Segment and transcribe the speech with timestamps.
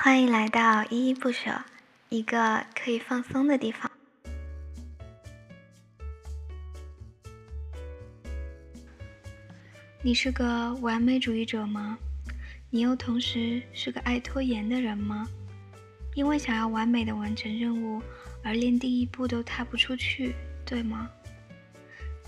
[0.00, 1.60] 欢迎来到依依不舍，
[2.08, 3.90] 一个可以放松的地方。
[10.00, 11.98] 你是个完美主义者吗？
[12.70, 15.26] 你又同时是个爱拖延的人吗？
[16.14, 18.00] 因为想要完美的完成任务，
[18.44, 20.32] 而连第一步都踏不出去，
[20.64, 21.10] 对吗？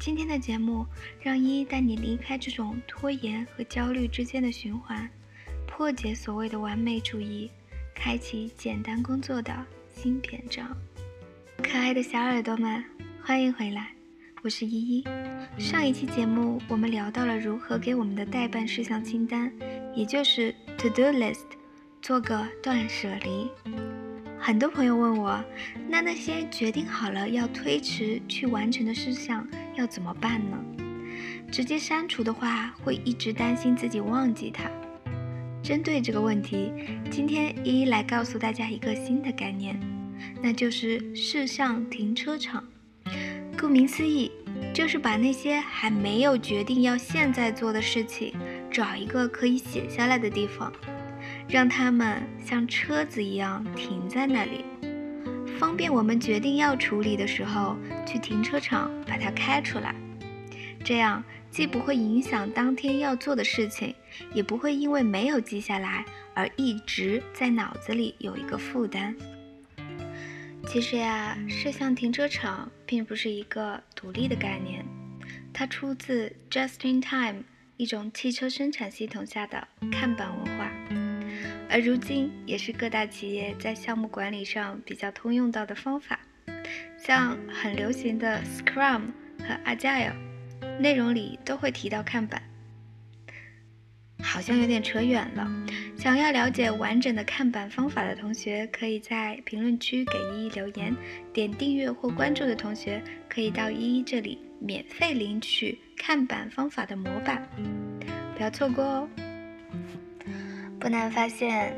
[0.00, 0.84] 今天的节目
[1.20, 5.08] 让依依带你离开这种拖延和焦虑之间的循环，
[5.68, 7.48] 破解所谓的完美主义，
[8.02, 9.54] 开启简单工作的
[9.94, 10.74] 新篇章。
[11.62, 12.82] 可爱的小耳朵们，
[13.22, 13.92] 欢迎回来，
[14.40, 15.04] 我是依依。
[15.58, 19.52] 上一期节目我们聊到了如何给我们的待办事项清单，
[19.94, 21.44] 也就是 to do list，
[22.00, 23.50] 做个断舍离。
[24.38, 25.38] 很多朋友问我，
[25.86, 29.46] 那那些决定好了要推迟去完成的事项
[29.76, 30.56] 要怎么办呢？
[31.52, 34.70] 直接删除的话，会一直担心自己忘记它。
[35.62, 36.72] 针对这个问题，
[37.10, 39.78] 今天一一来告诉大家一个新的概念，
[40.42, 42.64] 那就是事项停车场。
[43.58, 44.32] 顾名思义，
[44.72, 48.32] 就是把那些还没有决定要现在做的事情，
[48.70, 50.72] 找一个可以写下来的地方。
[51.46, 54.64] 让他们像车子一样停在那里，
[55.58, 59.94] 方便我们决定要处理的时候去停车场把它开出来。
[60.82, 63.94] 这样既不会影响当天要做的事情，
[64.32, 69.14] 也不会因为没有记下来而一直在脑子里有一个负担。
[70.66, 74.84] 其实呀，摄像停车场并不是一个独立的概念，
[75.52, 77.42] 它出自 Just in Time
[77.76, 80.70] 一种汽车生产系统下的看板文化。
[81.68, 86.20] 而如今也是各大企业在项目管理上比较通用到的方法，
[86.98, 89.06] 像很流行的 Scrum
[89.38, 90.12] 和 Agile，
[90.80, 92.42] 内容里都会提到看板。
[94.22, 95.48] 好像有点扯远了，
[95.96, 100.94] 想要了解完整的看板方法的同学，可以在评论区给依依留言。
[101.32, 107.48] 点订阅或关注的同学，可以到依依这里免费领取看板方法的模板，
[108.36, 109.08] 不要错过哦。
[110.78, 111.74] 不难发现，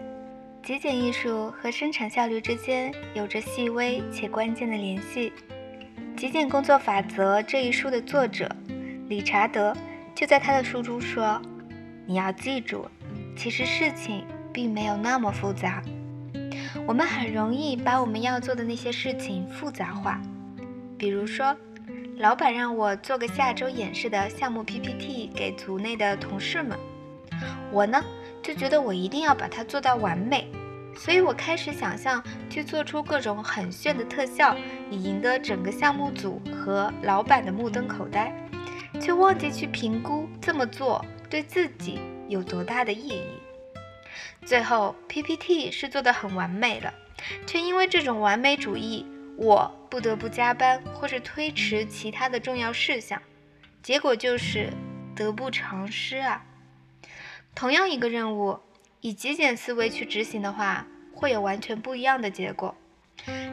[0.64, 5.30] 极简艺术和生产效率之间有着细微且关键的联系。
[6.16, 8.54] 《极简工作法则》这一书的作者
[9.08, 9.76] 理查德
[10.14, 11.40] 就在他的书中说
[12.06, 12.86] ：“你要记住，
[13.36, 15.82] 其实事情并没有那么复杂。
[16.86, 20.20] 我们很容易把我们要做的那些事情复杂化。
[20.96, 21.56] 比如说，
[22.18, 26.78] 老板让我做个下周演示的项目 PPT 给组内的同事们，
[27.70, 28.02] 我呢？”
[28.42, 30.48] 就觉得我一定要把它做到完美，
[30.96, 32.20] 所以我开始想象
[32.50, 34.56] 去做出各种很炫的特效，
[34.90, 38.34] 以赢得整个项目组和老板的目瞪口呆，
[39.02, 41.98] 却忘记去评估这么做对自己
[42.28, 43.24] 有多大的意义。
[44.46, 46.94] 最后 PPT 是做的很完美了，
[47.44, 49.04] 却因为这种完美主义，
[49.36, 53.20] 我不得不加班或是推迟其他的重要事项，
[53.82, 54.70] 结果就是
[55.16, 56.44] 得不偿失啊。
[57.56, 58.60] 同样一个任务，
[59.00, 62.76] 以极简思维去执行的话，会有完全不一样的结果。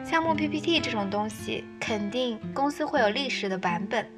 [0.04, 4.08] 项目 PPT 这种东西，肯定公司会有历史的版本，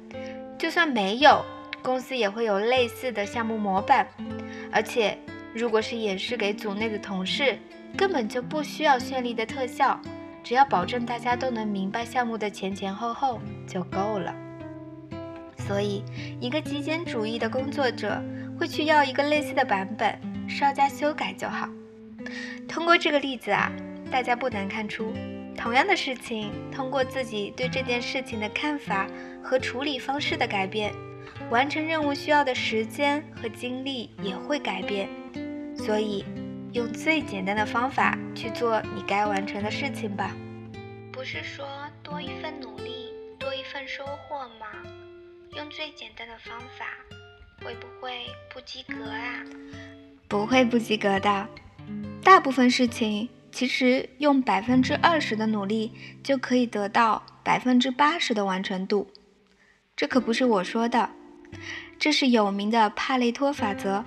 [0.57, 1.43] 就算没有，
[1.81, 4.07] 公司也会有类似的项目模板。
[4.71, 5.17] 而且，
[5.53, 7.57] 如果是演示给组内的同事，
[7.97, 9.99] 根本就不需要绚丽的特效，
[10.43, 14.33] 只要保证大家都能明白项目的前前后后就够了。
[15.57, 16.03] 所以，
[16.39, 18.21] 一个极简主义的工作者。
[18.55, 20.15] 会去要一个类似的版本，
[20.47, 21.67] 稍加修改就好。
[22.69, 23.71] 通过这个例子啊，
[24.11, 25.11] 大家不难看出，
[25.57, 29.07] 同样的事情，通过自己对这件事情的看法
[29.43, 30.93] 和处理方式的改变，
[31.49, 35.09] 完成任务需要的时间和精力也会改变。
[35.77, 36.25] 所以，
[36.73, 40.35] 用最简单的方法去做你该完成的事情吧。
[41.11, 41.65] 不是说
[42.01, 44.67] 多一份努力多一份收获吗？
[45.55, 46.85] 用最简单的方法。
[47.63, 49.41] 会不会不及格啊？
[50.27, 51.47] 不会不及格的。
[52.21, 55.91] 大部分事情其实用百分之二十的努力
[56.23, 59.07] 就可以得到百分之八十的完成度。
[59.95, 61.09] 这可不是我说的，
[61.99, 64.03] 这是有名的帕累托法则，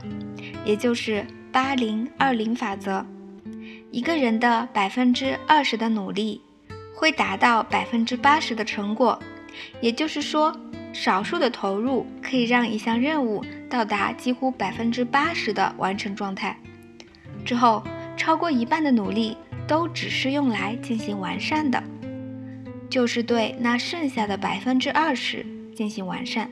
[0.65, 3.07] 也就是八零二零法则。
[3.93, 6.43] 一个人的百分之二十的努力
[6.93, 9.19] 会达到百分之八十的成果，
[9.81, 10.55] 也就是说。
[10.93, 16.59] 少数的投入可以让一项任务到达几乎百分之八十的完成状态，
[17.45, 17.85] 之后
[18.17, 19.37] 超过一半的努力
[19.67, 21.83] 都只是用来进行完善的，
[22.89, 26.51] 就是对那剩下的百分之二十进行完善。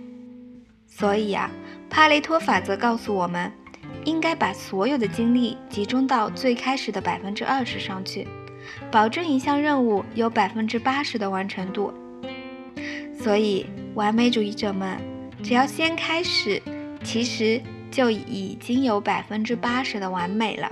[0.87, 1.51] 所以啊，
[1.91, 3.51] 帕雷托法则告诉我们，
[4.05, 8.29] 应该把所有的精力集中到最开始的百分之二十上去，
[8.91, 11.93] 保证一项任务有百分之八十的完成度。
[13.19, 14.99] 所以，完美主义者们
[15.43, 16.63] 只要先开始，
[17.03, 20.71] 其实就已经有百分之八十的完美了。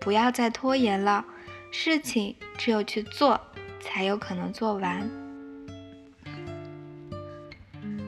[0.00, 1.24] 不要再拖延了，
[1.70, 3.40] 事情只有去做，
[3.80, 5.08] 才有可能做完。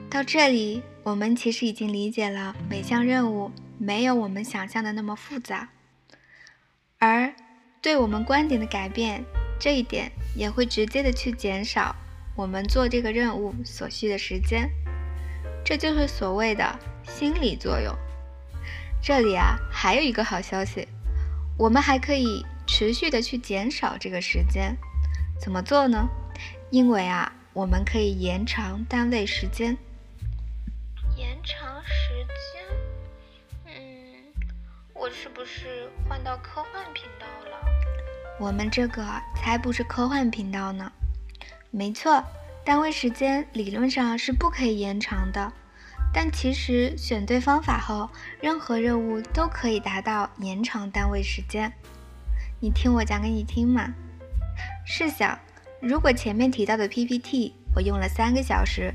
[0.08, 5.68] 到这里，我们其实已经理解了每项任务没有我们想象的那么复杂，
[6.98, 7.32] 而
[7.80, 9.24] 对我们观点的改变，
[9.58, 11.94] 这一点也会直接的去减少
[12.36, 14.68] 我们做这个任务所需的时间。
[15.64, 17.94] 这就是所谓的心理作用。
[19.00, 20.88] 这里啊，还有一个好消息，
[21.60, 24.74] 我们还可以持续的去减少这个时间。
[25.38, 26.08] 怎么做呢？
[26.70, 29.76] 因为啊，我们可以延长单位时间。
[31.14, 32.26] 延长时
[33.66, 34.42] 间，嗯，
[34.94, 37.58] 我是不是换到科幻频道了？
[38.38, 39.04] 我们这个
[39.36, 40.90] 才不是科幻频道呢。
[41.70, 42.24] 没错，
[42.64, 45.52] 单位时间理论上是不可以延长的，
[46.12, 48.10] 但其实选对方法后，
[48.40, 51.72] 任何任务都可以达到延长单位时间。
[52.60, 53.92] 你听我讲给你听嘛。
[54.84, 55.38] 试想，
[55.80, 58.92] 如果前面提到的 PPT 我用了三个小时。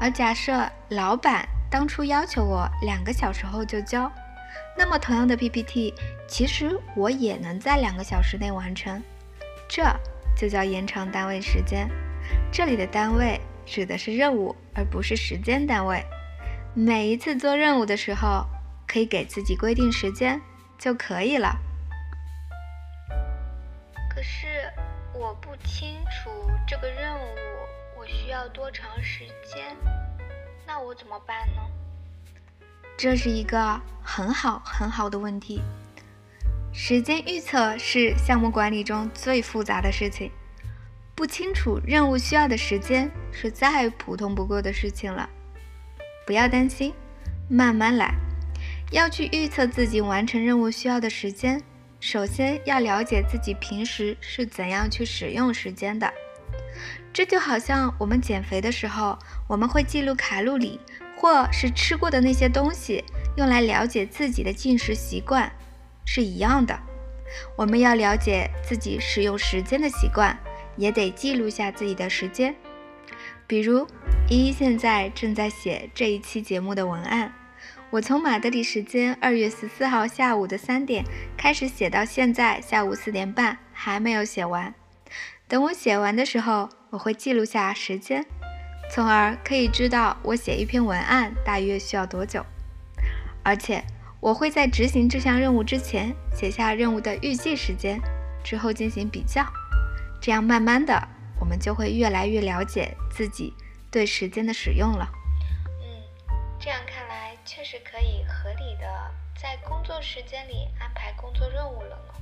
[0.00, 4.10] 而假设老板当初要求我两个小时后就交，
[4.78, 5.92] 那么同样的 PPT，
[6.28, 9.02] 其实我也能在两个小时内完成，
[9.68, 9.84] 这
[10.36, 11.90] 就叫延长单位时间。
[12.52, 16.02] 这里的单位指的是任务，而不是时间单位。
[16.74, 18.46] 每一次做任务的时候，
[18.86, 20.40] 可以给自己规定时间
[20.76, 21.56] 就可以了。
[24.14, 24.46] 可是
[25.12, 26.30] 我不清楚
[26.66, 27.20] 这个任务
[27.98, 28.04] 我。
[28.06, 29.76] 需要多长时间？
[30.66, 31.62] 那我怎么办呢？
[32.96, 35.62] 这是一个很好很好的问题。
[36.72, 40.30] 时间预测是项目管理中最复杂的事情。
[41.14, 45.28] 不清楚任务需要的时间是再普通不过的事情了。
[46.26, 46.92] 不要担心，
[47.48, 48.14] 慢慢来。
[48.90, 51.60] 要去预测自己完成任务需要的时间，
[52.00, 56.12] 首先要了解自己平时是怎样去使用时间的。
[57.12, 59.18] 这就好像我们减肥的时候，
[59.48, 60.80] 我们会记录卡路里，
[61.16, 63.04] 或是吃过的那些东西，
[63.36, 65.50] 用来了解自己的进食习惯，
[66.04, 66.78] 是一样的。
[67.56, 70.38] 我们要了解自己使用时间的习惯，
[70.76, 72.54] 也得记录下自己的时间。
[73.46, 73.86] 比如，
[74.30, 77.34] 依依现在正在写这一期节目的文案，
[77.90, 81.04] 我从马德里时间二月十四号下午的三点
[81.36, 84.74] 开始写，到现在下午四点半还没有写完。
[85.46, 88.24] 等我写完的时候，我会记录下时间，
[88.90, 92.44] 从而可以知道我写一篇文案大约需要多久。
[93.42, 93.84] 而且
[94.20, 98.00] 我会在执行这项任务之前写下任务的预计时间，
[98.42, 99.44] 之后进行比较。
[100.18, 103.52] 这样慢慢的，我们就会越来越了解自己
[103.94, 105.08] 对时间的使用了。
[105.80, 106.02] 嗯，
[106.58, 112.14] 这样看来确实可以合理的在工作时间里安排工作任务了呢。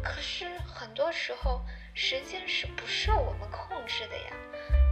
[0.00, 1.60] 可是很多时候。
[1.92, 4.32] 时间是不受我们控制的呀，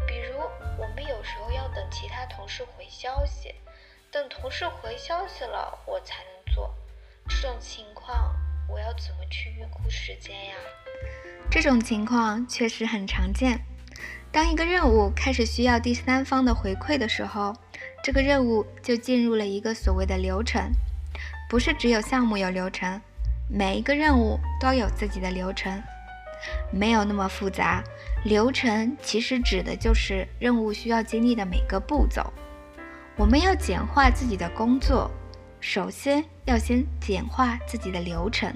[0.07, 0.37] 比如
[0.77, 3.55] 我们有时候要等其他同事回消息，
[4.11, 6.75] 等同事回消息了我才能做。
[7.29, 8.37] 这种情况
[8.69, 10.57] 我要怎么去预估时间呀？
[11.49, 13.65] 这种情况确实很常见。
[14.31, 17.55] 当一个任务开始需要第三方的回馈的时候，
[18.03, 20.71] 这个任务就进入了一个所谓的流程。
[21.49, 23.01] 不是只有项目有流程，
[23.49, 25.83] 每一个任务都有自己的流程。
[26.71, 27.83] 没有那么复杂，
[28.25, 32.33] 流程其实指的就是任务需要经历的每个步骤。
[33.17, 35.11] 我们要简化自己的工作，
[35.59, 38.55] 首先要先简化自己的流程。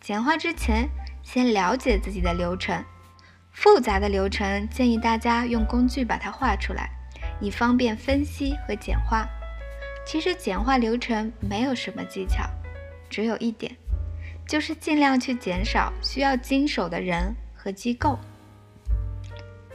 [0.00, 0.88] 简化之前，
[1.22, 2.82] 先了解自己的流程。
[3.52, 6.90] 复杂的流程建议大家用工具把它画出来，
[7.40, 9.28] 以方便分析和简化。
[10.04, 12.42] 其实简化流程没有什么技巧，
[13.08, 13.74] 只有一点。
[14.44, 18.18] 就是尽量去减少需要经手的人和机构。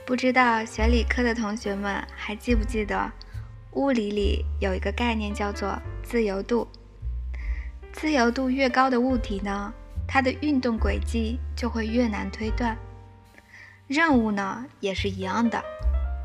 [0.06, 3.10] 不知道学理科的同学们还记不记得，
[3.72, 6.68] 物理里有一个概念叫做自由度。
[7.94, 9.74] 自由度越高的物体呢，
[10.06, 12.78] 它的运动轨迹就会越难推断。
[13.88, 15.64] 任务呢也是一样的，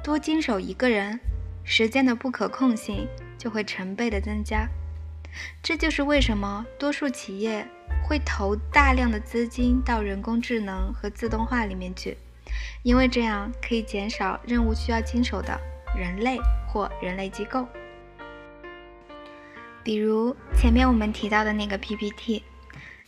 [0.02, 1.19] 多经手一个人，
[1.64, 3.07] 时间的不可控性
[3.38, 4.69] 就会成倍的增加。
[5.62, 7.66] 这就是为什么多数企业。
[8.04, 12.19] 会投大量的资金到人工智能和自动化里面去，
[12.83, 15.59] 因为这样可以减少任务需要经手的
[15.97, 17.66] 人类或人类机构。
[19.85, 22.42] 比如前面我们提到的那个 PPT，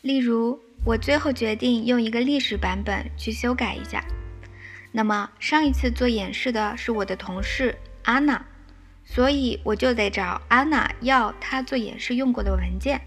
[0.00, 4.02] 例如我最后决定用一个历史版本去修改一下。
[4.96, 8.44] 那么上一次做演示的是我的同事安娜，
[9.04, 13.00] 所以我就得找安娜要她做演示用过的文件。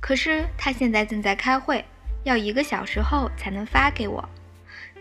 [0.00, 1.84] 可是她现在正在开会，
[2.24, 4.26] 要一个小时后才能发给我，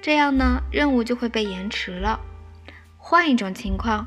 [0.02, 2.20] 这样呢任务就会被延迟了。
[2.98, 4.06] 换一种情况。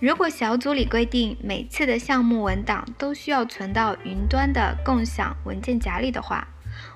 [0.00, 6.48] 如果小组里规定每次的项目文档都需要存到云端的共享文件夹里的话，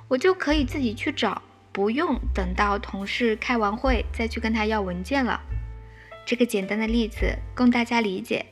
[0.09, 1.41] 我就可以自己去找，
[1.77, 5.43] 不用等到同事开完会再去跟他要文件了。
[6.25, 8.47] 这个简单的例子供大家理解，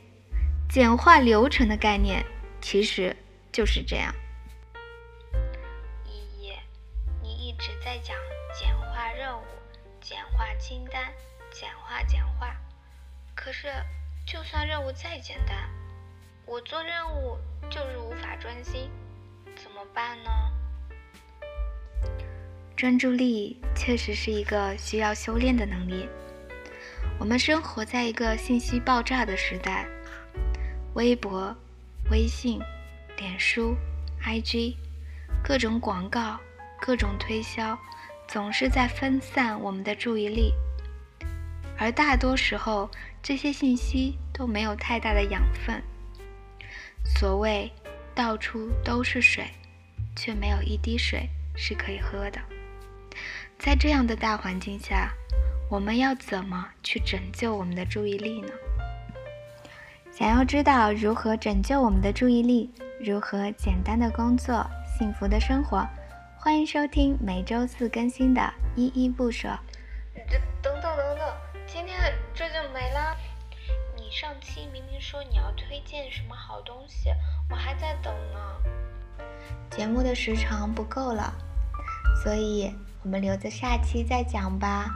[0.69, 2.23] 简化流程的概念
[2.61, 3.17] 其实
[3.51, 4.15] 就是这样。
[6.05, 6.53] 依依，
[7.23, 8.15] 你一直在讲
[8.55, 9.43] 简化任务、
[10.03, 11.11] 简化清单、
[11.51, 12.55] 简化简化，
[13.35, 13.73] 可是。
[14.27, 15.69] 就算任务再简单，
[16.47, 17.37] 我做任务
[17.69, 18.91] 就是无法专心，
[19.55, 20.31] 怎么办呢？
[22.85, 26.07] 专注力确实是一个需要修炼的能力。
[27.19, 29.87] 我们生活在一个信息爆炸的时代，
[30.93, 31.57] 微博、
[32.11, 32.61] 微信、
[33.17, 33.75] 脸书、
[34.23, 34.77] IG，
[35.43, 36.39] 各种广告、
[36.79, 37.75] 各种推销，
[38.29, 40.53] 总是在分散我们的注意力，
[41.79, 42.91] 而大多时候。
[43.23, 45.83] 这些信息都没有太大的养分。
[47.03, 47.73] 所谓
[48.15, 49.47] “到处都是水”，
[50.15, 51.27] 却没有一滴水
[51.57, 52.39] 是可以喝的。
[53.65, 55.11] 在这样的大环境下，
[55.71, 58.49] 我们要怎么去拯救我们的注意力呢？
[60.13, 64.67] 想要知道如何拯救我们的注意力，如何简单的工作，
[64.99, 65.83] 幸福的生活，
[66.37, 68.43] 欢迎收听每周四更新的
[68.77, 69.49] 《依依不舍》。
[70.29, 71.35] 这等等等等，
[71.67, 71.99] 今天
[72.35, 73.17] 这就没啦。
[73.97, 77.09] 你上期明明说你要推荐什么好东西，
[77.49, 79.25] 我还在等呢。
[79.71, 81.33] 节目的时长不够了，
[82.23, 82.71] 所以
[83.05, 84.91] 我们留着下期再讲吧。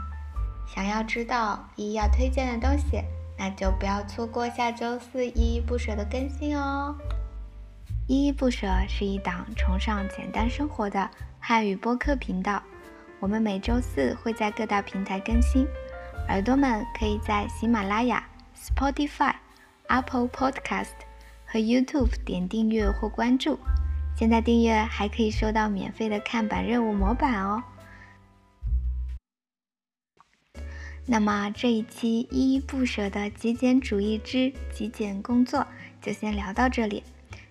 [0.67, 3.03] 想要知道依依要推荐的东西，
[3.39, 6.97] 那就不要错过下周四依依不舍的更新哦。
[8.07, 12.63] 依依不舍是一档崇尚简单生活的汉语播客频道。
[13.21, 15.67] 我们每周四会在各大平台更新，
[16.29, 19.35] 耳朵们可以在喜马拉雅、Spotify、
[19.89, 20.95] Apple Podcast
[21.45, 23.59] 和 YouTube 点订阅或关注。
[24.17, 27.63] 现在订阅还可以收到免费的看板任务模板哦。
[31.11, 35.67] 那么这一期依依不舍的极简主义之极简工作
[36.01, 37.03] 就先聊到这里。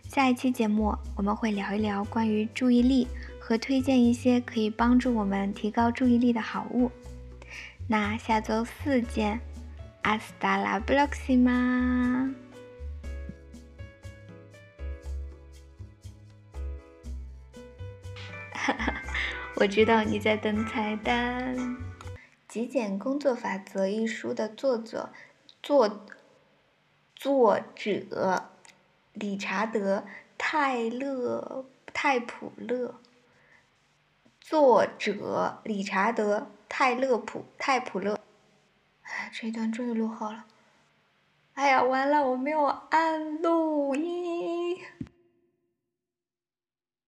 [0.07, 3.07] 下一期节目我们会聊一聊关于注意力。
[3.39, 6.91] 和推荐一些可以帮助我们提高注意力的好物。
[7.87, 9.39] 那下周四见，
[10.01, 12.35] 阿斯达拉布洛克西吗？
[18.51, 19.01] 哈哈，
[19.55, 21.55] 我知道你在等彩蛋。
[22.47, 25.09] 《极简工作法则》一书的作者
[25.61, 26.05] 作
[27.13, 28.49] 作者
[29.11, 30.05] 理查德
[30.37, 32.95] 泰勒泰普勒。
[34.39, 36.39] 作者理查德·
[36.69, 38.17] 泰勒普泰普勒。
[39.01, 40.45] 哎，这一段终于录好了。
[41.55, 44.36] 哎呀，完了，我没有按录音。